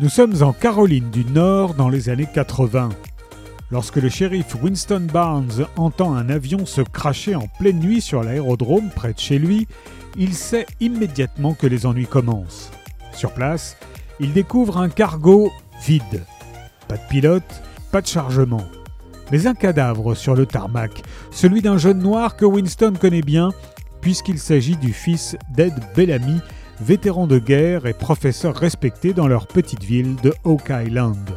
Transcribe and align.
Nous 0.00 0.08
sommes 0.08 0.42
en 0.42 0.52
Caroline 0.52 1.08
du 1.10 1.24
Nord 1.24 1.74
dans 1.74 1.88
les 1.88 2.08
années 2.08 2.26
80. 2.26 2.88
Lorsque 3.70 3.94
le 3.94 4.08
shérif 4.08 4.56
Winston 4.60 5.06
Barnes 5.12 5.66
entend 5.76 6.16
un 6.16 6.30
avion 6.30 6.66
se 6.66 6.80
cracher 6.80 7.36
en 7.36 7.46
pleine 7.60 7.78
nuit 7.78 8.00
sur 8.00 8.24
l'aérodrome 8.24 8.90
près 8.90 9.12
de 9.12 9.20
chez 9.20 9.38
lui, 9.38 9.68
il 10.16 10.34
sait 10.34 10.66
immédiatement 10.80 11.54
que 11.54 11.68
les 11.68 11.86
ennuis 11.86 12.08
commencent. 12.08 12.72
Sur 13.12 13.30
place, 13.30 13.76
il 14.18 14.32
découvre 14.32 14.78
un 14.78 14.88
cargo 14.88 15.52
vide. 15.86 16.24
Pas 16.88 16.96
de 16.96 17.08
pilote, 17.08 17.62
pas 17.92 18.00
de 18.00 18.08
chargement. 18.08 18.64
Mais 19.30 19.46
un 19.46 19.54
cadavre 19.54 20.16
sur 20.16 20.34
le 20.34 20.44
tarmac, 20.44 21.02
celui 21.30 21.62
d'un 21.62 21.78
jeune 21.78 22.00
noir 22.00 22.34
que 22.34 22.44
Winston 22.44 22.94
connaît 23.00 23.22
bien, 23.22 23.50
puisqu'il 24.00 24.40
s'agit 24.40 24.76
du 24.76 24.92
fils 24.92 25.36
d'Ed 25.50 25.74
Bellamy, 25.94 26.40
vétéran 26.80 27.26
de 27.26 27.38
guerre 27.38 27.86
et 27.86 27.92
professeur 27.92 28.54
respecté 28.54 29.12
dans 29.12 29.28
leur 29.28 29.46
petite 29.46 29.82
ville 29.82 30.16
de 30.22 30.32
Oak 30.44 30.70
Island. 30.70 31.30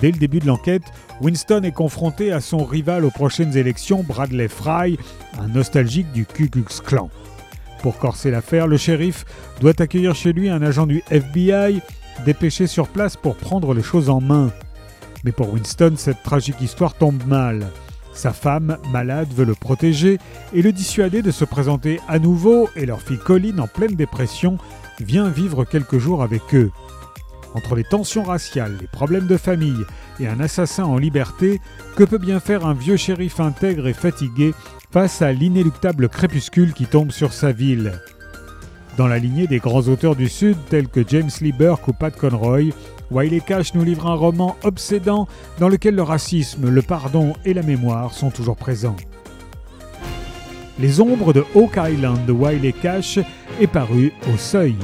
Dès 0.00 0.12
le 0.12 0.18
début 0.18 0.38
de 0.38 0.46
l'enquête, 0.46 0.84
Winston 1.20 1.62
est 1.64 1.72
confronté 1.72 2.30
à 2.32 2.40
son 2.40 2.64
rival 2.64 3.04
aux 3.04 3.10
prochaines 3.10 3.56
élections, 3.56 4.04
Bradley 4.04 4.48
Fry, 4.48 4.96
un 5.40 5.48
nostalgique 5.48 6.12
du 6.12 6.24
Ku 6.24 6.48
Klux 6.48 6.80
Klan. 6.84 7.10
Pour 7.82 7.98
corser 7.98 8.30
l'affaire, 8.30 8.66
le 8.66 8.76
shérif 8.76 9.24
doit 9.60 9.80
accueillir 9.80 10.14
chez 10.14 10.32
lui 10.32 10.48
un 10.48 10.62
agent 10.62 10.86
du 10.86 11.02
FBI 11.10 11.80
dépêché 12.24 12.66
sur 12.66 12.88
place 12.88 13.16
pour 13.16 13.36
prendre 13.36 13.74
les 13.74 13.82
choses 13.82 14.10
en 14.10 14.20
main. 14.20 14.50
Mais 15.24 15.32
pour 15.32 15.52
Winston, 15.52 15.94
cette 15.96 16.22
tragique 16.22 16.60
histoire 16.60 16.94
tombe 16.94 17.24
mal. 17.26 17.66
Sa 18.18 18.32
femme, 18.32 18.78
malade, 18.90 19.28
veut 19.32 19.44
le 19.44 19.54
protéger 19.54 20.18
et 20.52 20.60
le 20.60 20.72
dissuader 20.72 21.22
de 21.22 21.30
se 21.30 21.44
présenter 21.44 22.00
à 22.08 22.18
nouveau 22.18 22.68
et 22.74 22.84
leur 22.84 23.00
fille 23.00 23.16
Colline, 23.16 23.60
en 23.60 23.68
pleine 23.68 23.94
dépression, 23.94 24.58
vient 24.98 25.28
vivre 25.28 25.64
quelques 25.64 25.98
jours 25.98 26.24
avec 26.24 26.52
eux. 26.52 26.72
Entre 27.54 27.76
les 27.76 27.84
tensions 27.84 28.24
raciales, 28.24 28.76
les 28.80 28.88
problèmes 28.88 29.28
de 29.28 29.36
famille 29.36 29.84
et 30.18 30.26
un 30.26 30.40
assassin 30.40 30.82
en 30.82 30.98
liberté, 30.98 31.60
que 31.94 32.02
peut 32.02 32.18
bien 32.18 32.40
faire 32.40 32.66
un 32.66 32.74
vieux 32.74 32.96
shérif 32.96 33.38
intègre 33.38 33.86
et 33.86 33.92
fatigué 33.92 34.52
face 34.90 35.22
à 35.22 35.30
l'inéluctable 35.30 36.08
crépuscule 36.08 36.72
qui 36.72 36.86
tombe 36.86 37.12
sur 37.12 37.32
sa 37.32 37.52
ville? 37.52 38.00
Dans 38.98 39.06
la 39.06 39.20
lignée 39.20 39.46
des 39.46 39.60
grands 39.60 39.86
auteurs 39.86 40.16
du 40.16 40.28
Sud 40.28 40.56
tels 40.68 40.88
que 40.88 41.06
James 41.06 41.30
Lee 41.40 41.52
Burke 41.52 41.86
ou 41.86 41.92
Pat 41.92 42.14
Conroy, 42.14 42.72
Wiley 43.12 43.38
Cash 43.38 43.72
nous 43.74 43.84
livre 43.84 44.08
un 44.08 44.16
roman 44.16 44.56
obsédant 44.64 45.28
dans 45.60 45.68
lequel 45.68 45.94
le 45.94 46.02
racisme, 46.02 46.68
le 46.68 46.82
pardon 46.82 47.32
et 47.44 47.54
la 47.54 47.62
mémoire 47.62 48.12
sont 48.12 48.30
toujours 48.30 48.56
présents. 48.56 48.96
Les 50.80 51.00
ombres 51.00 51.32
de 51.32 51.44
Oak 51.54 51.78
Island 51.78 52.26
de 52.26 52.32
Wiley 52.32 52.72
Cash 52.72 53.20
est 53.60 53.68
paru 53.68 54.12
au 54.34 54.36
seuil. 54.36 54.74